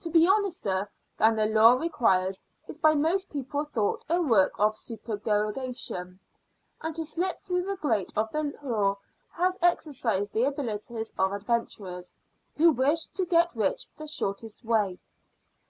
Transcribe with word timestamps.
To 0.00 0.10
be 0.10 0.26
honester 0.26 0.90
than 1.16 1.36
the 1.36 1.46
laws 1.46 1.80
require 1.80 2.26
is 2.66 2.78
by 2.78 2.96
most 2.96 3.30
people 3.30 3.64
thought 3.64 4.04
a 4.08 4.20
work 4.20 4.58
of 4.58 4.76
supererogation; 4.76 6.18
and 6.80 6.96
to 6.96 7.04
slip 7.04 7.38
through 7.38 7.62
the 7.66 7.76
grate 7.76 8.12
of 8.16 8.32
the 8.32 8.52
law 8.64 8.98
has 9.30 9.56
ever 9.62 9.70
exercised 9.70 10.32
the 10.32 10.42
abilities 10.42 11.12
of 11.16 11.30
adventurers, 11.32 12.10
who 12.56 12.72
wish 12.72 13.06
to 13.14 13.24
get 13.24 13.54
rich 13.54 13.86
the 13.94 14.08
shortest 14.08 14.64
way. 14.64 14.98